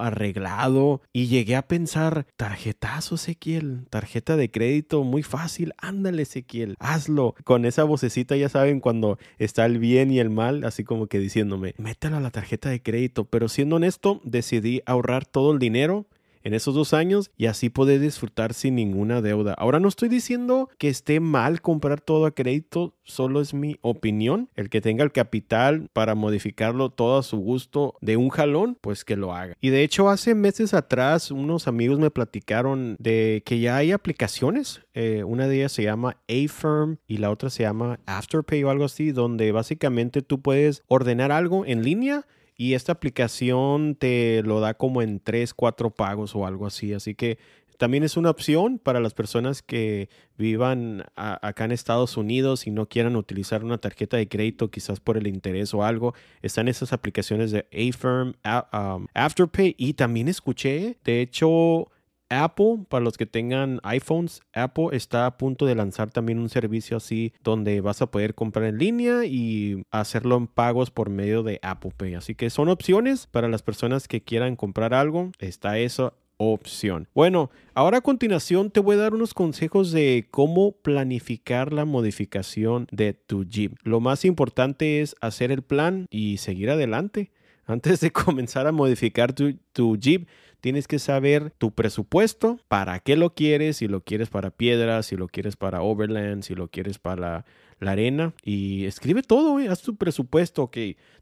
arreglado, 0.00 1.02
y 1.12 1.28
llegué 1.28 1.54
a 1.54 1.68
pensar, 1.68 2.26
tarjetazo 2.36 3.14
Ezequiel, 3.14 3.86
tarjeta 3.90 4.36
de 4.36 4.50
crédito, 4.50 5.04
muy 5.04 5.22
fácil, 5.22 5.72
ándale 5.78 6.22
Ezequiel, 6.22 6.74
hazlo. 6.80 7.36
Con 7.44 7.64
esa 7.64 7.84
vocecita 7.84 8.34
ya 8.34 8.48
saben 8.48 8.80
cuando 8.80 9.20
está 9.38 9.66
el 9.66 9.78
bien 9.78 10.10
y 10.10 10.18
el 10.18 10.30
mal, 10.30 10.64
así 10.64 10.82
como 10.82 11.06
que 11.06 11.20
diciéndome, 11.20 11.76
métela 11.78 12.16
a 12.16 12.20
la 12.20 12.32
tarjeta 12.32 12.68
de 12.68 12.82
crédito, 12.82 13.24
pero 13.24 13.48
siendo 13.48 13.76
honesto, 13.76 14.20
decidí 14.24 14.82
ahorrar 14.84 15.26
todo 15.26 15.52
el 15.52 15.60
dinero 15.60 16.06
en 16.42 16.54
esos 16.54 16.74
dos 16.74 16.94
años 16.94 17.30
y 17.36 17.46
así 17.46 17.70
poder 17.70 18.00
disfrutar 18.00 18.54
sin 18.54 18.74
ninguna 18.74 19.20
deuda. 19.20 19.54
Ahora 19.54 19.80
no 19.80 19.88
estoy 19.88 20.08
diciendo 20.08 20.68
que 20.78 20.88
esté 20.88 21.20
mal 21.20 21.60
comprar 21.60 22.00
todo 22.00 22.26
a 22.26 22.34
crédito, 22.34 22.94
solo 23.02 23.40
es 23.40 23.54
mi 23.54 23.76
opinión. 23.80 24.48
El 24.54 24.70
que 24.70 24.80
tenga 24.80 25.04
el 25.04 25.12
capital 25.12 25.88
para 25.92 26.14
modificarlo 26.14 26.90
todo 26.90 27.18
a 27.18 27.22
su 27.22 27.38
gusto 27.38 27.94
de 28.00 28.16
un 28.16 28.30
jalón, 28.30 28.76
pues 28.80 29.04
que 29.04 29.16
lo 29.16 29.34
haga. 29.34 29.56
Y 29.60 29.70
de 29.70 29.82
hecho 29.82 30.08
hace 30.08 30.34
meses 30.34 30.74
atrás 30.74 31.30
unos 31.30 31.68
amigos 31.68 31.98
me 31.98 32.10
platicaron 32.10 32.96
de 32.98 33.42
que 33.44 33.60
ya 33.60 33.76
hay 33.76 33.92
aplicaciones. 33.92 34.82
Eh, 34.94 35.24
una 35.24 35.46
de 35.46 35.56
ellas 35.56 35.72
se 35.72 35.82
llama 35.82 36.16
Affirm 36.28 36.98
y 37.06 37.18
la 37.18 37.30
otra 37.30 37.50
se 37.50 37.62
llama 37.62 38.00
Afterpay 38.06 38.64
o 38.64 38.70
algo 38.70 38.84
así, 38.84 39.12
donde 39.12 39.52
básicamente 39.52 40.22
tú 40.22 40.40
puedes 40.40 40.82
ordenar 40.88 41.32
algo 41.32 41.64
en 41.66 41.82
línea 41.84 42.26
y 42.60 42.74
esta 42.74 42.92
aplicación 42.92 43.94
te 43.94 44.42
lo 44.42 44.60
da 44.60 44.74
como 44.74 45.00
en 45.00 45.18
3, 45.18 45.54
4 45.54 45.92
pagos 45.92 46.36
o 46.36 46.46
algo 46.46 46.66
así. 46.66 46.92
Así 46.92 47.14
que 47.14 47.38
también 47.78 48.04
es 48.04 48.18
una 48.18 48.28
opción 48.28 48.78
para 48.78 49.00
las 49.00 49.14
personas 49.14 49.62
que 49.62 50.10
vivan 50.36 51.04
acá 51.16 51.64
en 51.64 51.72
Estados 51.72 52.18
Unidos 52.18 52.66
y 52.66 52.70
no 52.70 52.86
quieran 52.86 53.16
utilizar 53.16 53.64
una 53.64 53.78
tarjeta 53.78 54.18
de 54.18 54.28
crédito 54.28 54.70
quizás 54.70 55.00
por 55.00 55.16
el 55.16 55.26
interés 55.26 55.72
o 55.72 55.84
algo. 55.84 56.12
Están 56.42 56.68
esas 56.68 56.92
aplicaciones 56.92 57.50
de 57.50 57.66
Affirm, 57.72 58.34
um, 58.74 59.06
Afterpay 59.14 59.74
y 59.78 59.94
también 59.94 60.28
escuché, 60.28 60.98
de 61.02 61.22
hecho, 61.22 61.90
Apple, 62.30 62.84
para 62.88 63.04
los 63.04 63.18
que 63.18 63.26
tengan 63.26 63.80
iPhones, 63.82 64.40
Apple 64.54 64.88
está 64.92 65.26
a 65.26 65.36
punto 65.36 65.66
de 65.66 65.74
lanzar 65.74 66.10
también 66.10 66.38
un 66.38 66.48
servicio 66.48 66.96
así 66.96 67.32
donde 67.42 67.80
vas 67.80 68.00
a 68.00 68.10
poder 68.10 68.34
comprar 68.34 68.66
en 68.66 68.78
línea 68.78 69.24
y 69.26 69.82
hacerlo 69.90 70.36
en 70.36 70.46
pagos 70.46 70.90
por 70.90 71.10
medio 71.10 71.42
de 71.42 71.58
Apple 71.62 71.92
Pay. 71.96 72.14
Así 72.14 72.34
que 72.34 72.48
son 72.50 72.68
opciones 72.68 73.26
para 73.26 73.48
las 73.48 73.62
personas 73.62 74.08
que 74.08 74.22
quieran 74.22 74.56
comprar 74.56 74.94
algo. 74.94 75.32
Está 75.40 75.78
esa 75.78 76.14
opción. 76.40 77.06
Bueno, 77.14 77.50
ahora 77.74 77.98
a 77.98 78.00
continuación 78.00 78.70
te 78.70 78.80
voy 78.80 78.96
a 78.96 79.00
dar 79.00 79.14
unos 79.14 79.34
consejos 79.34 79.92
de 79.92 80.26
cómo 80.30 80.72
planificar 80.72 81.72
la 81.72 81.84
modificación 81.84 82.86
de 82.90 83.12
tu 83.12 83.44
Jeep. 83.44 83.74
Lo 83.82 84.00
más 84.00 84.24
importante 84.24 85.02
es 85.02 85.14
hacer 85.20 85.52
el 85.52 85.62
plan 85.62 86.06
y 86.10 86.38
seguir 86.38 86.70
adelante. 86.70 87.30
Antes 87.70 88.00
de 88.00 88.10
comenzar 88.12 88.66
a 88.66 88.72
modificar 88.72 89.32
tu, 89.32 89.96
Jeep, 89.96 90.28
tienes 90.60 90.86
que 90.86 90.98
saber 90.98 91.52
tu 91.56 91.72
presupuesto, 91.72 92.58
para 92.68 93.00
qué 93.00 93.16
lo 93.16 93.34
quieres, 93.34 93.78
si 93.78 93.88
lo 93.88 94.02
quieres 94.02 94.28
para 94.28 94.50
piedras, 94.50 95.06
si 95.06 95.16
lo 95.16 95.28
quieres 95.28 95.56
para 95.56 95.82
overland, 95.82 96.42
si 96.42 96.54
lo 96.54 96.68
quieres 96.68 96.98
para 96.98 97.44
la, 97.80 97.92
arena 97.92 98.34
y 98.42 98.84
escribe 98.84 99.22
todo, 99.22 99.56
haz 99.70 99.80
tu 99.80 99.96
presupuesto, 99.96 100.64
ok, 100.64 100.76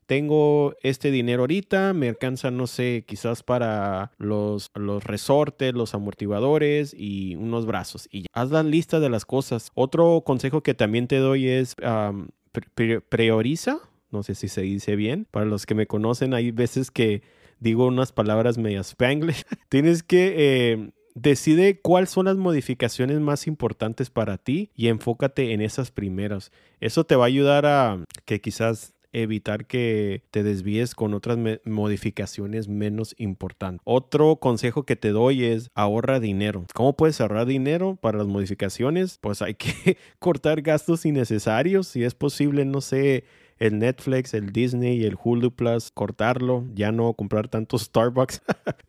tengo 0.07 0.75
este 0.83 1.13
dinero 1.13 1.43
ahorita, 1.43 1.93
me 1.93 2.09
alcanza, 2.09 2.51
no 2.51 2.67
sé, 2.67 3.05
quizás 3.07 3.45
para 3.45 4.11
los, 4.19 4.73
resortes, 5.05 5.75
los 5.75 5.95
amortiguadores 5.95 6.97
y 6.99 7.37
unos 7.37 7.65
brazos 7.65 8.09
y 8.11 8.25
haz 8.33 8.51
la 8.51 8.65
lista 8.65 8.99
de 8.99 9.09
las 9.09 9.25
cosas. 9.25 9.71
Otro 9.75 10.23
consejo 10.27 10.63
que 10.63 10.75
también 10.75 11.07
te 11.07 11.19
doy 11.19 11.47
es 11.47 11.77
prioriza, 13.09 13.79
no 14.11 14.23
sé 14.23 14.35
si 14.35 14.49
se 14.49 14.63
dice 14.63 14.97
bien, 14.97 15.27
para 15.31 15.47
los 15.47 15.67
que 15.67 15.75
me 15.75 15.87
conocen, 15.87 16.35
hay 16.35 16.51
veces 16.51 16.91
que 16.91 17.23
digo 17.61 17.87
unas 17.87 18.13
palabras 18.13 18.59
medio 18.59 18.81
spanglish. 18.81 19.45
Tienes 19.69 20.03
que 20.03 20.35
eh, 20.37 20.91
decide 21.15 21.81
cuáles 21.81 22.11
son 22.11 22.27
las 22.27 22.37
modificaciones 22.37 23.21
más 23.21 23.47
importantes 23.47 24.11
para 24.11 24.39
ti 24.39 24.71
y 24.75 24.89
enfócate 24.89 25.53
en 25.53 25.61
esas 25.61 25.91
primeras. 25.91 26.53
Eso 26.81 27.05
te 27.05 27.17
va 27.17 27.25
a 27.25 27.29
ayudar 27.29 27.67
a 27.67 28.05
que 28.25 28.41
quizás 28.41 28.95
evitar 29.13 29.67
que 29.67 30.23
te 30.31 30.43
desvíes 30.43 30.95
con 30.95 31.15
otras 31.15 31.39
modificaciones 31.65 32.69
menos 32.69 33.15
importantes. 33.19 33.81
Otro 33.85 34.37
consejo 34.37 34.85
que 34.85 34.97
te 34.97 35.11
doy 35.11 35.45
es 35.45 35.71
ahorra 35.75 36.21
dinero. 36.21 36.67
¿Cómo 36.75 36.95
puedes 36.95 37.21
ahorrar 37.21 37.47
dinero 37.47 37.97
para 38.01 38.19
las 38.19 38.27
modificaciones? 38.27 39.19
Pues 39.21 39.43
hay 39.43 39.55
que 39.55 39.97
cortar 40.19 40.63
gastos 40.63 41.07
innecesarios. 41.07 41.89
Si 41.89 42.05
es 42.05 42.15
posible, 42.15 42.65
no 42.65 42.81
sé, 42.81 43.25
el 43.59 43.79
Netflix, 43.79 44.35
el 44.35 44.53
Disney 44.53 45.05
el 45.05 45.17
Hulu 45.23 45.53
Plus, 45.53 45.91
cortarlo, 45.93 46.65
ya 46.75 46.93
no 46.93 47.13
comprar 47.15 47.49
tantos 47.49 47.83
Starbucks 47.89 48.43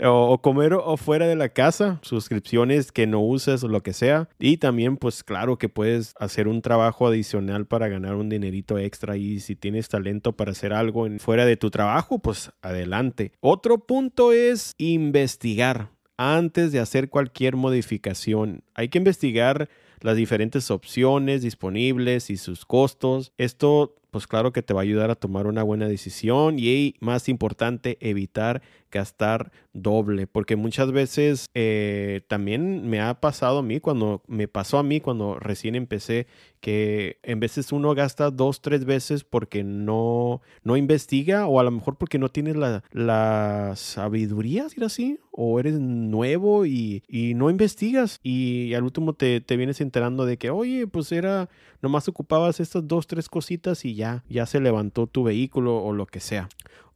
o, 0.03 0.41
comer 0.41 0.73
o 0.73 0.97
fuera 0.97 1.27
de 1.27 1.35
la 1.35 1.49
casa, 1.49 1.99
suscripciones 2.01 2.91
que 2.91 3.07
no 3.07 3.21
uses 3.21 3.63
o 3.63 3.67
lo 3.67 3.81
que 3.81 3.93
sea. 3.93 4.29
Y 4.39 4.57
también, 4.57 4.97
pues 4.97 5.23
claro 5.23 5.57
que 5.57 5.69
puedes 5.69 6.13
hacer 6.19 6.47
un 6.47 6.61
trabajo 6.61 7.07
adicional 7.07 7.65
para 7.65 7.87
ganar 7.87 8.15
un 8.15 8.29
dinerito 8.29 8.77
extra 8.77 9.17
y 9.17 9.39
si 9.39 9.55
tienes 9.55 9.89
talento 9.89 10.33
para 10.33 10.51
hacer 10.51 10.73
algo 10.73 11.05
en, 11.05 11.19
fuera 11.19 11.45
de 11.45 11.57
tu 11.57 11.69
trabajo, 11.69 12.19
pues 12.19 12.51
adelante. 12.61 13.31
Otro 13.39 13.79
punto 13.79 14.31
es 14.33 14.75
investigar 14.77 15.89
antes 16.17 16.71
de 16.71 16.79
hacer 16.79 17.09
cualquier 17.09 17.55
modificación. 17.55 18.63
Hay 18.75 18.89
que 18.89 18.97
investigar 18.97 19.69
las 20.01 20.17
diferentes 20.17 20.71
opciones 20.71 21.41
disponibles 21.41 22.29
y 22.29 22.37
sus 22.37 22.65
costos. 22.65 23.31
Esto 23.37 23.95
pues 24.11 24.27
claro 24.27 24.51
que 24.53 24.61
te 24.61 24.73
va 24.73 24.81
a 24.81 24.83
ayudar 24.83 25.11
a 25.11 25.15
tomar 25.15 25.47
una 25.47 25.63
buena 25.63 25.87
decisión 25.87 26.57
y 26.59 26.95
más 26.99 27.29
importante, 27.29 27.97
evitar 28.01 28.61
gastar 28.91 29.51
doble, 29.73 30.27
porque 30.27 30.55
muchas 30.55 30.91
veces 30.91 31.47
eh, 31.53 32.21
también 32.27 32.89
me 32.89 33.01
ha 33.01 33.19
pasado 33.21 33.59
a 33.59 33.63
mí, 33.63 33.79
cuando 33.79 34.23
me 34.27 34.47
pasó 34.47 34.79
a 34.79 34.83
mí 34.83 34.99
cuando 34.99 35.39
recién 35.39 35.75
empecé, 35.75 36.27
que 36.59 37.19
en 37.23 37.39
veces 37.39 37.71
uno 37.71 37.93
gasta 37.95 38.31
dos, 38.31 38.61
tres 38.61 38.85
veces 38.85 39.23
porque 39.23 39.63
no, 39.63 40.41
no 40.63 40.75
investiga 40.75 41.47
o 41.47 41.59
a 41.59 41.63
lo 41.63 41.71
mejor 41.71 41.97
porque 41.97 42.19
no 42.19 42.29
tienes 42.29 42.55
la, 42.55 42.83
la 42.91 43.73
sabiduría, 43.75 44.63
decir 44.63 44.83
así, 44.83 45.19
o 45.31 45.59
eres 45.59 45.79
nuevo 45.79 46.65
y, 46.65 47.03
y 47.07 47.33
no 47.33 47.49
investigas 47.49 48.19
y 48.23 48.73
al 48.73 48.83
último 48.83 49.13
te, 49.13 49.39
te, 49.39 49.55
vienes 49.55 49.79
enterando 49.79 50.25
de 50.25 50.37
que, 50.37 50.49
oye, 50.49 50.87
pues 50.87 51.11
era, 51.11 51.49
nomás 51.81 52.07
ocupabas 52.07 52.59
estas 52.59 52.87
dos, 52.87 53.07
tres 53.07 53.29
cositas 53.29 53.85
y 53.85 53.95
ya, 53.95 54.23
ya 54.29 54.45
se 54.45 54.59
levantó 54.59 55.07
tu 55.07 55.23
vehículo 55.23 55.77
o 55.83 55.93
lo 55.93 56.05
que 56.05 56.19
sea. 56.19 56.49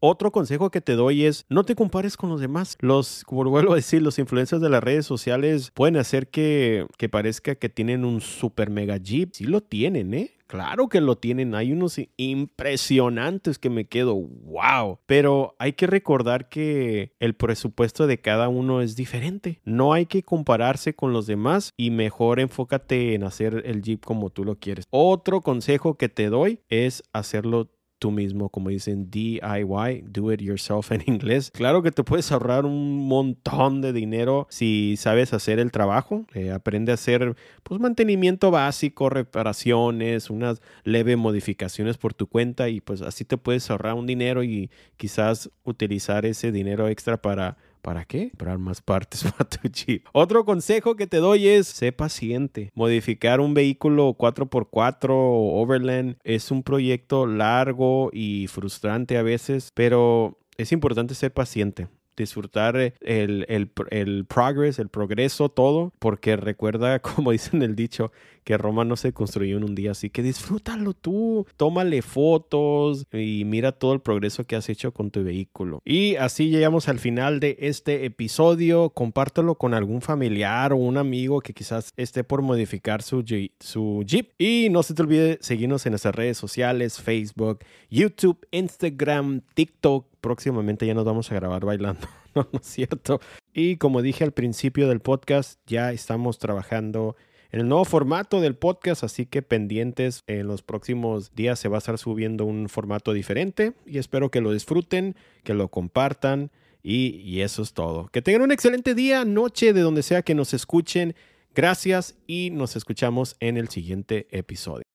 Otro 0.05 0.33
consejo 0.33 0.69
que 0.69 0.81
te 0.81 0.95
doy 0.95 1.24
es 1.24 1.45
no 1.48 1.63
te 1.63 1.75
compares 1.75 2.17
con 2.17 2.29
los 2.29 2.41
demás. 2.41 2.75
Los, 2.81 3.24
como 3.24 3.50
vuelvo 3.50 3.72
a 3.72 3.77
decir, 3.77 4.01
los 4.01 4.19
influencers 4.19 4.62
de 4.62 4.67
las 4.67 4.83
redes 4.83 5.05
sociales 5.05 5.72
pueden 5.74 5.95
hacer 5.95 6.27
que, 6.27 6.86
que 6.98 7.07
parezca 7.07 7.55
que 7.55 7.69
tienen 7.69 8.03
un 8.03 8.19
super 8.19 8.69
mega 8.69 8.98
jeep. 8.98 9.29
Sí 9.31 9.45
lo 9.45 9.62
tienen, 9.62 10.13
¿eh? 10.13 10.31
Claro 10.48 10.89
que 10.89 11.00
lo 11.00 11.15
tienen, 11.15 11.55
hay 11.55 11.72
unos 11.72 12.01
impresionantes 12.17 13.57
que 13.57 13.69
me 13.69 13.86
quedo, 13.86 14.15
wow. 14.15 15.00
Pero 15.05 15.55
hay 15.57 15.72
que 15.72 15.88
recordar 15.88 16.50
que 16.50 17.13
el 17.22 17.33
presupuesto 17.33 18.05
de 18.05 18.19
cada 18.19 18.50
uno 18.50 18.81
es 18.81 18.98
diferente. 18.98 19.62
No 19.63 19.93
hay 19.93 20.05
que 20.05 20.22
compararse 20.22 20.93
con 20.93 21.13
los 21.13 21.27
demás 21.27 21.72
y 21.77 21.91
mejor 21.91 22.41
enfócate 22.41 23.13
en 23.13 23.24
hacer 23.24 23.63
el 23.65 23.81
Jeep 23.81 24.03
como 24.03 24.31
tú 24.31 24.43
lo 24.43 24.60
quieres. 24.60 24.83
Otro 24.89 25.39
consejo 25.39 25.95
que 25.95 26.10
te 26.10 26.27
doy 26.27 26.60
es 26.67 27.03
hacerlo 27.13 27.69
tú 28.03 28.12
mismo, 28.12 28.50
como 28.50 28.67
dicen 28.67 29.10
DIY, 29.10 30.03
do 30.10 30.33
it 30.33 30.41
yourself 30.41 30.91
en 30.91 31.01
inglés. 31.07 31.51
Claro 31.51 31.81
que 31.81 31.89
te 31.89 32.03
puedes 32.03 32.29
ahorrar 32.33 32.65
un 32.65 33.07
montón 33.07 33.79
de 33.79 33.93
dinero 33.93 34.45
si 34.50 34.95
sabes 34.98 35.31
hacer 35.31 35.57
el 35.57 35.72
trabajo. 35.72 36.25
Eh, 36.33 36.51
aprende 36.51 36.91
a 36.91 36.95
hacer 36.95 37.38
pues 37.63 37.79
mantenimiento 37.79 38.51
básico, 38.51 39.10
reparaciones, 39.10 40.29
unas 40.29 40.62
leves 40.83 41.17
modificaciones 41.17 41.95
por 41.95 42.13
tu 42.13 42.27
cuenta 42.27 42.67
y 42.67 42.81
pues 42.81 43.01
así 43.01 43.24
te 43.24 43.38
puedes 43.38 43.72
ahorrar 43.72 43.93
un 43.93 44.05
dinero 44.05 44.43
y 44.43 44.69
quizás 44.98 45.50
utilizar 45.63 46.25
ese 46.25 46.51
dinero 46.51 46.89
extra 46.89 47.22
para 47.22 47.55
¿Para 47.83 48.05
qué? 48.05 48.29
Comprar 48.29 48.57
más 48.59 48.81
partes 48.81 49.23
para 49.37 49.47
tu 49.47 49.67
Jeep. 49.67 50.05
Otro 50.13 50.45
consejo 50.45 50.95
que 50.95 51.05
te 51.05 51.17
doy 51.17 51.49
es, 51.49 51.67
sé 51.67 51.91
paciente. 51.91 52.71
Modificar 52.73 53.41
un 53.41 53.53
vehículo 53.53 54.15
4x4 54.17 55.09
o 55.09 55.61
Overland 55.61 56.15
es 56.23 56.49
un 56.49 56.63
proyecto 56.63 57.27
largo 57.27 58.09
y 58.13 58.47
frustrante 58.47 59.17
a 59.17 59.21
veces, 59.21 59.71
pero 59.75 60.39
es 60.57 60.71
importante 60.71 61.13
ser 61.13 61.33
paciente 61.33 61.89
disfrutar 62.15 62.75
el, 62.75 63.46
el, 63.48 63.72
el, 63.89 64.25
progress, 64.25 64.79
el 64.79 64.89
progreso, 64.89 65.50
todo, 65.50 65.93
porque 66.00 66.36
recuerda, 66.36 67.00
como 67.01 67.32
dicen 67.32 67.62
el 67.62 67.75
dicho, 67.75 68.12
que 68.43 68.58
Roma 68.58 68.84
no 68.84 68.96
se 68.98 69.13
construyó 69.13 69.58
en 69.58 69.63
un 69.63 69.75
día, 69.75 69.91
así 69.91 70.10
que 70.10 70.22
disfrútalo 70.22 70.93
tú, 70.93 71.48
tómale 71.55 72.01
fotos 72.01 73.05
y 73.13 73.43
mira 73.46 73.72
todo 73.72 73.93
el 73.93 74.01
progreso 74.01 74.46
que 74.46 74.55
has 74.55 74.70
hecho 74.70 74.91
con 74.91 75.12
tu 75.12 75.24
vehículo. 75.24 75.82
Y 75.86 76.15
así 76.17 76.50
llegamos 76.50 76.89
al 76.89 77.00
final 77.00 77.39
de 77.39 77.58
este 77.60 78.05
episodio, 78.05 78.89
compártelo 78.89 79.55
con 79.55 79.74
algún 79.74 80.01
familiar 80.01 80.74
o 80.74 80.77
un 80.77 80.98
amigo 80.98 81.41
que 81.41 81.53
quizás 81.53 81.93
esté 81.98 82.24
por 82.24 82.41
modificar 82.41 83.01
su, 83.01 83.24
su 83.60 84.03
Jeep. 84.05 84.32
Y 84.38 84.67
no 84.70 84.84
se 84.84 84.93
te 84.93 85.01
olvide 85.01 85.38
seguirnos 85.41 85.86
en 85.86 85.91
nuestras 85.91 86.15
redes 86.15 86.38
sociales, 86.38 87.01
Facebook, 87.01 87.60
YouTube, 87.89 88.46
Instagram, 88.51 89.41
TikTok. 89.53 90.12
Próximamente 90.24 90.88
ya 90.88 90.94
nos 90.94 91.03
vamos 91.03 91.30
a 91.30 91.36
grabar 91.36 91.65
bailando. 91.65 92.08
no, 92.34 92.48
es 92.53 92.65
cierto. 92.65 93.20
Y 93.53 93.75
como 93.75 94.01
dije 94.01 94.24
al 94.24 94.32
principio 94.32 94.88
del 94.88 95.01
podcast, 95.01 95.60
ya 95.68 95.92
estamos 95.92 96.39
trabajando 96.39 97.18
en 97.51 97.60
el 97.60 97.68
nuevo 97.68 97.84
formato 97.84 98.39
del 98.39 98.56
podcast, 98.56 99.03
así 99.03 99.25
que 99.25 99.42
pendientes 99.42 100.24
en 100.27 100.48
los 100.48 100.62
próximos 100.62 101.36
días 101.36 101.60
se 101.60 101.68
va 101.68 101.75
a 101.75 101.80
estar 101.80 101.98
subiendo 101.98 102.46
un 102.46 102.70
formato 102.70 103.12
diferente 103.12 103.74
y 103.86 103.98
espero 103.98 104.32
que 104.32 104.39
lo 104.39 104.53
disfruten, 104.53 105.18
que 105.44 105.53
lo 105.53 105.68
compartan 105.68 106.51
y, 106.82 107.18
y 107.18 107.42
eso 107.42 107.62
es 107.62 107.74
todo. 107.74 108.08
Que 108.08 108.22
tengan 108.22 108.44
un 108.44 108.53
excelente 108.53 108.96
día, 108.96 109.25
noche, 109.25 109.74
de 109.74 109.82
donde 109.82 110.03
sea 110.03 110.22
que 110.22 110.36
nos 110.36 110.53
escuchen. 110.53 111.15
Gracias 111.53 112.15
y 112.27 112.50
nos 112.50 112.77
escuchamos 112.77 113.36
en 113.42 113.58
el 113.58 113.68
siguiente 113.68 114.27
episodio. 114.32 114.84